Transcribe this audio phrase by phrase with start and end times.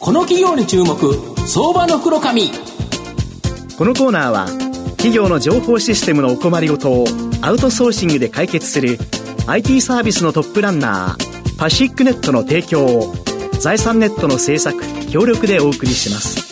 [0.00, 0.96] この企業に注目
[1.46, 2.48] 相場の袋紙
[3.76, 4.46] このコーナーは
[4.92, 7.04] 企業の情報システムのお困りごとを
[7.42, 8.98] アウトソーシングで解決する
[9.46, 13.12] IT サービスのトップランナーパシックネットの提供を
[13.60, 16.50] 財産ネットの制作協力でお送りします。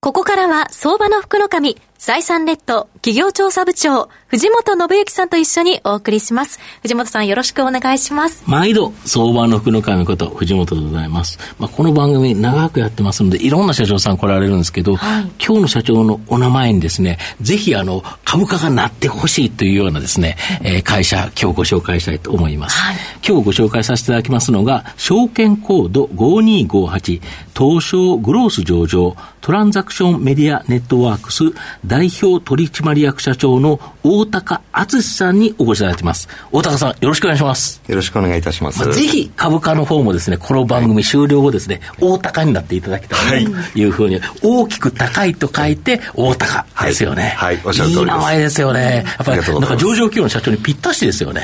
[0.00, 6.58] ここからは相場の福の神財産ネット企業調査部長、藤本信之さんと一緒にお送りします。
[6.82, 8.42] 藤本さんよろしくお願いします。
[8.44, 11.38] 毎度、相場の福の神こと、藤本でございます。
[11.60, 22.80] まあ、この番組長くやってますので、いろんな社長さん来られるんですけど、はい、今日の社長のお名前にですね、ぜひあの、株価がなってほしいというようなですね、えー、会社、今日ご紹介したいと思います。
[22.80, 27.22] はい、今日ご紹介させていただきますのが、証券コード5258、
[27.56, 31.44] 東証グロース上場、トランザクションメディアネットワークス
[31.92, 36.26] 代表取締役社長の大高敦さんにお越しいただいてます。
[36.50, 37.82] 大高さん、よろしくお願いします。
[37.86, 38.82] よろしくお願いいたします。
[38.82, 47.34] まあ、ぜひ株価の方もですね、この番組終了後ですね、大高になっていただきたいというふうに、大きく高いと書いて、大高ですよね。
[47.36, 49.04] はい、はい、おっしゃる通りいい名前ですよね。
[49.18, 51.42] やっぱり、なんか上場企業の社長にぴったしですよね。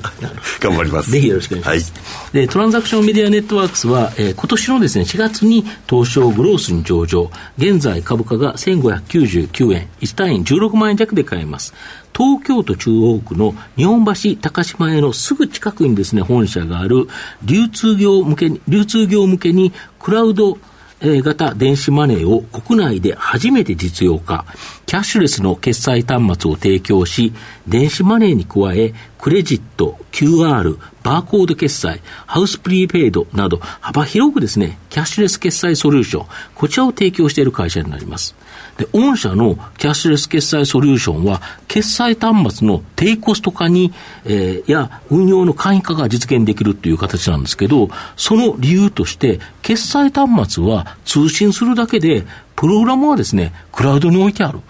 [0.58, 1.10] 頑張ります。
[1.10, 2.02] ぜひよろしくお願いします。
[2.32, 11.74] はい、で、トランザクションメディアネットワークスは、えー、今年のですね、4月に東証グロースに上場、現在株価が1599円、1単位16万円弱で買えます。
[12.16, 17.08] 東京都中央区の日本橋高島屋のすぐ近くにですね、本社がある
[17.44, 20.58] 流通業向けに、流通業向けにクラウド
[21.02, 24.44] 型電子マネーを国内で初めて実用化、
[24.86, 27.32] キャッシュレスの決済端末を提供し、
[27.66, 38.36] 電子マネーに加え、クレジット、QR、バーコード決済、ハウスプリーペイドなど幅広くですね、キャッシュレス決済ソリューション、こちらを提供している会社になります。
[38.76, 43.92] で、御社のキャッシュレス決済ソリューションは、決済端末の低コスト化に、
[44.24, 52.24] えー、や運用の簡易化が実現できるという形なんですけど、その理由として、決済端末は通信するだけで、
[52.56, 54.60] プログラムはですね、クラウドに置いてある。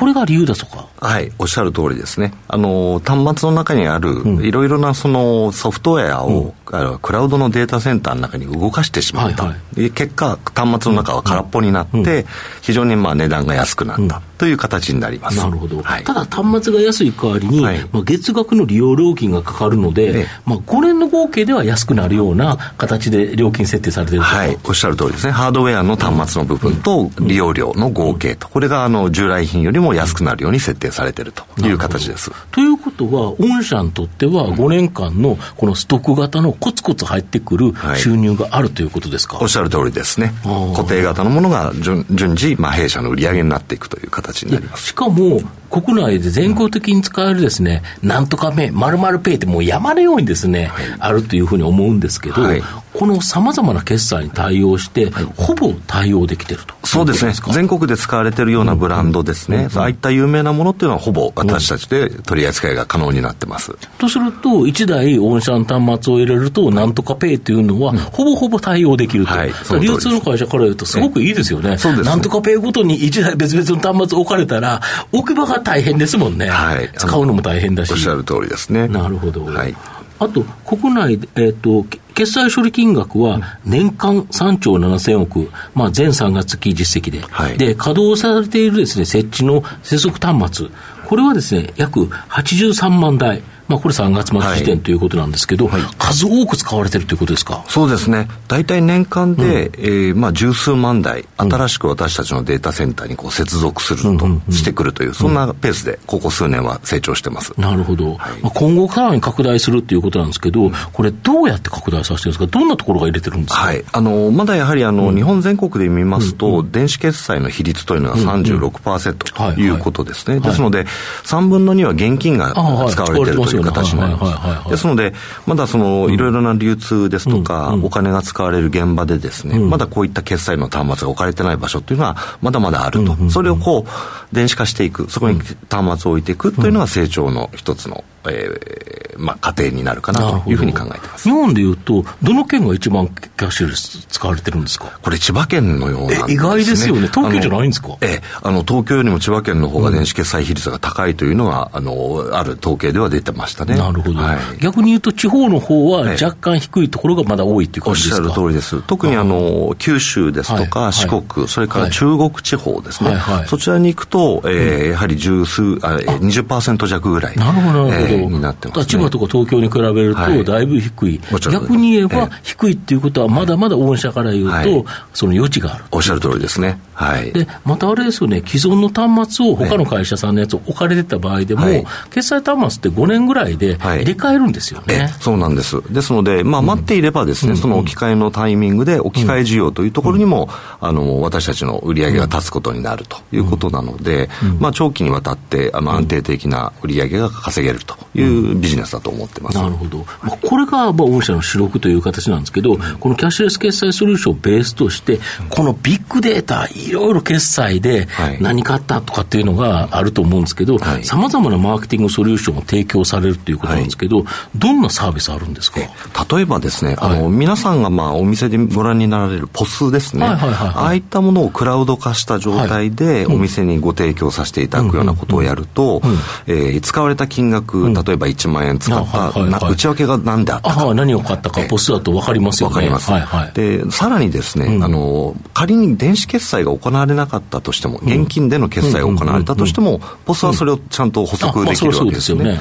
[0.00, 0.88] これが理由だとか？
[0.98, 2.32] はい、おっしゃる通りですね。
[2.48, 9.44] あの、端末の中にある、いろいろなそのソフトウェアを、うん、クラウドのデータセンターの中に動かしてしまった。
[9.44, 12.24] はいはい、結果、端末の中は空っぽになって、うん、
[12.62, 14.22] 非常にまあ値段が安くなった。
[14.40, 15.36] という形になります。
[15.36, 15.82] なるほど。
[15.82, 25.32] はい、ただ、端末が安い代わりに、はい、まあ、月額の利用料金がかかるので、まあ、5年の合計では安くなるような形で料金設定されているはい、おっしゃる通りですね。
[25.32, 32.30] ハードウェアの端末の部分と利用料の合計と、これがあの従来品よりも安くなるように設定されているという形です。
[32.50, 40.32] ということは、御社にとっては5年間のこのストック型のコツコツ入ってくる収入があるということですか、はい、おっしゃる通りですね。
[40.74, 44.88] 固定型のものが順順次、まあ、弊社の売り上げになっていくという形形になります。
[44.88, 45.40] しかも、
[45.70, 52.62] 国内で全国的に使えるですね、なんとかペイ、まるまるペイってもう山のようにですね、はい、あるというふうに思うんですけど、はい、
[52.92, 56.74] このさまざまな決済に対応して、はい、ほぼ対応できてると。
[56.84, 63.76] そうですね、全国で使われているようなブランドですね、ああいった有名なものっていうのは、ほぼ私たちで取り扱いが可能になってます。
[63.98, 74.80] とすると、1台オンシャン端末を入れると、なんとかペイっていうのは、ほぼほぼ対応できると、はい、流通の会社から言うと、すごくいいですよね、そうです、ね、なんとかペイごとに1台別々の端末置かれたら、
[75.12, 77.92] 置き場が大変ですもんね、はい、使うのも大変だし。
[77.92, 78.88] おっしゃる通りですね。
[78.88, 79.44] なるほど。
[79.44, 79.74] はい
[80.20, 90.68] あと、国内で、えっ、ー、と、決済処理金額は年間3兆7000億、まあ、全3月期実績で、はい、で、稼働されているですね、設置の接続端末、
[91.06, 93.42] これはですね、約83万台。
[93.70, 97.64] まあ、これ3月末時点ということなんですけど、はい、数多く使われてるということですか？
[97.68, 107.52] そうですね、大体年間で、うん、えー、まあ、十数万台、新しく私たちのデータセンターにこう接続すると、してくるという、そんなペースで、ここ数年は成長してます。
[107.56, 116.58] なるほど、はい、まあ、今後さらに拡大するということなんですけど、これ、どうやって拡大させてるんですか、どんなところが入れてるんですか、はい、あのまだやはりあの、うん、日本全国で見ますと、うん。
[116.58, 120.86] うん、電子決済の比率というのは36%ということですね、ですので、
[121.24, 122.52] 3分の2は現金が
[122.90, 124.70] 使われているという形になります。
[124.70, 125.14] ですので、
[125.46, 135.40] まだそのいろいろな流通ですとか、お金が使われる現場でですね、まだこういった決済の端末が置かれてない場所というのは、まだまだあると、それをこう、電子化していく、そこに
[135.70, 138.89] 端末を置いていくというのが成長の一つのえー
[139.20, 141.24] まあ、過程になるかなというふうに考えてます。
[141.28, 144.98] 日本でいうと、どの県が一番キャッシュレス使われてるんですか？
[145.02, 147.96] これ、千葉県のようなんです、ね、意外ですよね、東京じゃないんですか？
[148.00, 153.76] えあの東京よりも千葉県の方が電子決済比率が高いというのは、うん、あのある統計では出てましたね。
[153.76, 158.22] なるほど、はい、逆に言うと、地方の方は若干低いところがまだ多いっていう感じですか？
[158.22, 159.20] おっしゃる通りです、特にあ。
[159.24, 163.18] の九州ですとか、四国、それから中国地方ですね、はい。
[163.40, 175.84] はい、そちらに行くと、えー、やはり十数あ20%弱ぐらい、なるほど、えになってます、ね、千葉とか東京に比べると、だいぶ低い、はい、逆に言えば、低いっていうことは、まだまだ御社から言うと、はい、その余地がある。
[175.90, 176.80] おっしゃる通りですね。
[177.00, 177.32] はい。
[177.32, 185.10] で、またあれですよね、既存の端末を他の会社さんのやつを置かれてた場合でも、はい、決済端末って5年ぐらいで入れ替えるんですよね。
[185.18, 185.80] そうなんです。
[185.92, 190.50] ですので、まあ、待っていればですね、うん、その置き換えのタイミングで置き換え需要というところにも、
[190.82, 199.58] うん、あの、私たちの売り上げが立つことになるということなので、うん、まあ、長期にわたって、あの、安定的な売り上げが稼げるというビジネスだと思ってます。
[199.58, 200.04] なるほど。
[200.22, 205.18] まあ、これが、まあ、御社の主力という形なんですけど、このキャッシュレス決済ソリューションをベースとして、
[205.50, 208.08] このビッグデータ、いろいろ決済で
[208.40, 214.26] 何かあったとかっていうのがあると思うんですけど、さまざまなマーケティングソリューションを提供されるということなんですけど、はい、
[214.56, 215.80] どんなサービスあるんですか？
[215.80, 226.02] 例えばですね、あの、皆さんがまあお店でご覧になられるポスですね、ああいったものをクラウド化した状態でお店にご提供させていただくようなことをやると、
[226.46, 230.94] え使われた金額、例えば1万円使った、内訳が何であったか。
[230.94, 232.74] 何を買ったか、ポスだと分かりますよね。
[232.74, 233.10] 分かります。
[233.10, 242.58] はいはい、で、さらにですね、あの、仮に電子決済が行われなかったとしても、現金での決済が行われたとしても、ポスはそれをちゃんと補足できるわけですよね。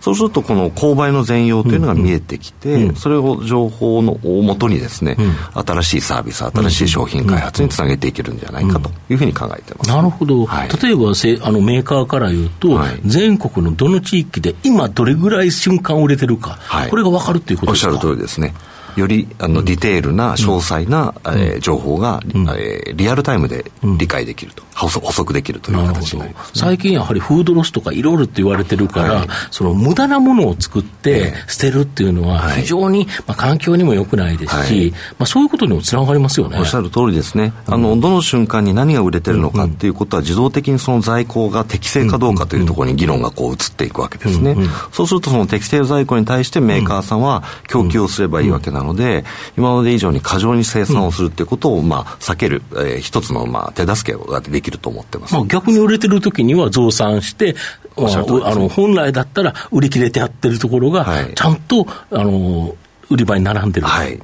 [0.00, 5.16] そうすると、この購買の全容というのが見えてきて、それを情報の大元にですね、
[5.54, 9.90] 新しいサービス、新しい商品開発につなげていけるんじゃないかというふうに考えてます。
[9.90, 10.46] なるほど。
[10.82, 16.58] 例えばせあのメーカーから言うと、全国のどの地域で今どれぐらい瞬間売れてるか、
[16.90, 17.92] これが分かるっていうことですか？
[17.94, 18.52] おっしゃる通りですね。
[18.96, 23.64] よりあのディテールな詳細な、うん、えー、情報が、うん、えー、リアルタイムで
[23.98, 36.58] 理解できると、補足できるという形になります、ね、最近やはりフードロスとかいろいろって言われてるから、はい、その無駄なものを作って捨てるっていうのは非常に、まあ、環境にも良くないですし、はい、まあ、そういうことにもつながりますよね。
[36.58, 37.52] おっしゃる通りですね。
[37.66, 44.56] あの、どの瞬間に何が売れてるのかっていうことは自動的にその在庫が適正かどうかというところに議論がこう移っていくわけですね。
[44.92, 49.24] そうするとその適正在庫に対してメーカーさんは供給をすればいいわけなので、
[49.56, 55.34] 今まで以上に過剰に生産をするっていうことを、まあ、避ける、えー、一つの、まあ、手助けができると思ってます。
[55.34, 57.54] まあ、逆に売れてる時には増産して、
[57.96, 62.76] まあ、あの本来だったら売り切れてやってるところが、ちゃんと、あの
[63.10, 63.86] 売り場に並んでる。
[63.86, 64.20] はい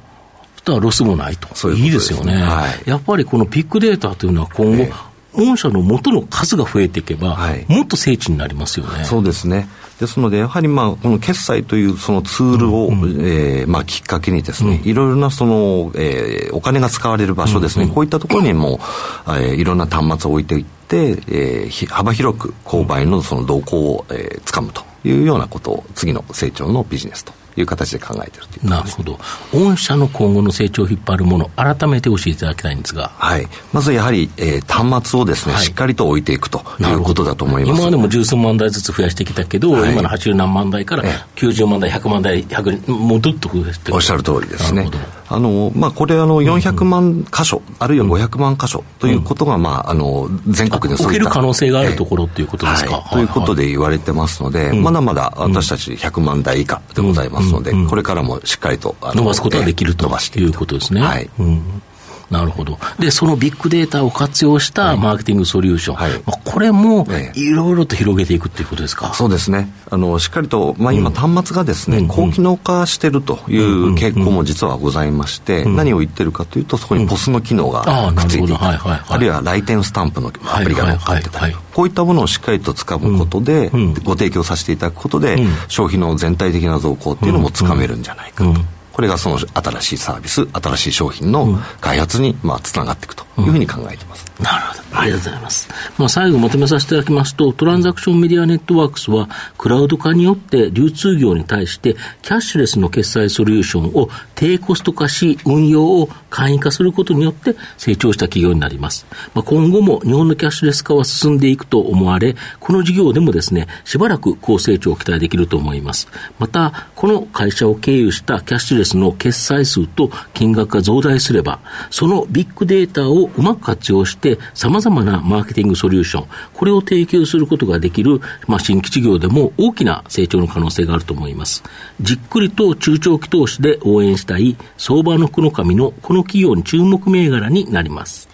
[0.69, 1.47] とはロスもないと。
[1.67, 4.91] うういいですよね、はい、やっぱりこのピックデータというのは今後、え
[5.33, 9.05] 御社の元の数が増えていけば、はい、もっと精緻になりますよね。
[9.05, 9.69] そうですね。
[9.99, 18.79] ですので、やはりまあこの決済というそのツールを、うん、えー、まあきっかけにですね、うん、いろいろなその、えー、お金が使われる場所ですね、うん、こういったところにも、
[19.27, 29.19] えー、いろんな端末を置いていって、えー、幅広く購買のその動向を、えー、つかむというようなことを次の成長のビジネスという形で考えているというなるほど、
[29.53, 37.75] 御社の今後の成長を引っ張るもの、改めて教えていただきたいんですが、はい、まずやはり、えー、端末をですね、はい、しっかりと置いていくということだと思います。
[37.75, 41.03] 今までも十数万台ずつ増やしてきたけど、はい、今の80何万台から
[41.35, 44.89] 90万台、100万台、100もどっと増やしておっしゃる通りですね。
[45.31, 51.25] あのまあ、これあの、400万箇所、うん、あるいは500万箇所ということが、まあ、あの全国でそういった。
[51.25, 60.09] る可能性があるところということですか、はい、ということで言われてますので、まだまだ私たち100万台以下でございますので、これからもしっかりと伸ばすことができると。
[60.39, 61.01] いうことですね。
[61.01, 61.81] はい、うん
[62.29, 62.77] なるほど。
[62.99, 69.71] で、そのビッグデータを活用したマーケティングソリューション、はい、まあ、これもいろいろと広げていくっていうことですか、そうですね。
[69.89, 83.71] あの、しっかりと、まあ、今、端末がですね、うん、高機能化してるという傾向も実はございまして、うん、何を言ってるかというと、そこにポスの機能がくっついていたり、あるいは来店スタンプのアプリが乗っかってたり、こういったものをしっかりとつかむことで、
[84.03, 85.37] ご提供させていただくことで、
[85.67, 88.78] 消費の全体的な増加っていうのもつかめるんじゃないかと。
[88.99, 94.28] これがその新しいサービス、新しい商品の開発にまあつながっていくというふうに考えています。
[94.39, 94.79] なるほど。
[94.99, 95.69] ありがとうございます。
[95.97, 109.05] まあ、最後まとめさせていただきますと、トランザクションメディアネットワークスは、クラウド化によって流通業に対して、キャッシュレスの決済ソリューションを低コスト化し、運用を簡易化することによって成長した企業になります。
[109.33, 116.07] まあ、今後も日本のキャッシュレス化は進んでいくと思われ、この事業でもですね、しばらく高成長を期待できると思います。
[116.39, 131.63] また、この会社を経由したキャッシュレスの決済数と金額が増大すれば、そのビッグデータをうまく活用して、様々なマーケティングソリューション、これを提供することができる、まあ、新規事業でも大きな成長の可能性があると思います。
[132.01, 138.27] じっくりと中長期投資で応援したい相場の福の神のこの企業に注目銘柄になります。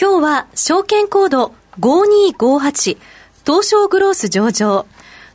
[0.00, 2.98] 今日は証券コード5258
[3.46, 4.86] 東証グロース上場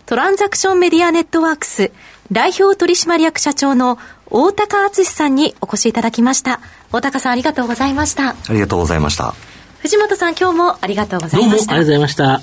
[0.05, 1.91] トランザクションメディアネットワークス
[2.31, 3.97] 代表取締役社長の
[4.29, 6.59] 大高敦さんにお越しいただきました。
[6.91, 8.29] 大高さんありがとうございました。
[8.29, 9.33] ありがとうございました。
[9.81, 11.47] 藤本さん今日もありがとうございました。
[11.47, 12.41] どうもありがとうございました。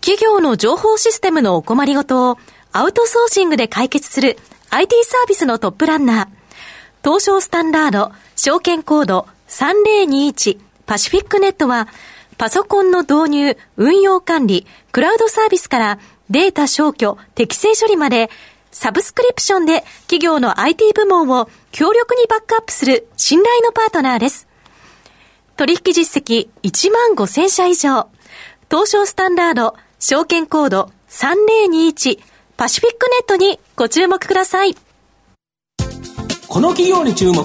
[0.00, 2.38] 企業の情報システムのお困りごとを
[2.72, 4.38] アウトソーシングで解決する
[4.70, 6.28] IT サービスのトップランナー。
[7.04, 11.88] 東証スタンダード、証券コード3021パシフィックネットは、
[12.38, 15.98] パソコンの導入、運用管理、クラウドサービスから
[16.30, 18.30] データ消去、適正処理まで、
[18.70, 24.47] サブスクリプションで企業の IT 部門を強力にバックアップする信頼のパートナーです。
[25.58, 28.06] 取引実績1万5000社以上。
[28.70, 32.20] 東証スタンダード、証券コード3021
[32.56, 34.76] パシフィックネットにご注目ください。
[36.46, 37.44] この企業に注目、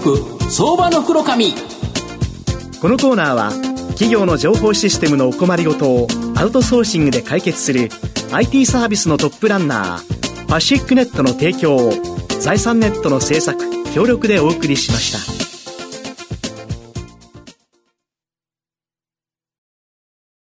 [0.51, 1.55] 相場の袋紙。
[2.79, 3.51] このコーナーは、
[3.93, 7.89] 企業の情報システムのお困りごとをアウトソーシングで解決する
[8.31, 11.93] IT サービスのトップランナー、パシフィックネットの提供を
[12.39, 13.59] 財産ネットの制作、
[13.91, 15.32] 協力でお送りしました。